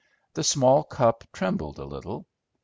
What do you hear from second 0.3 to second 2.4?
The small cup trembled a little.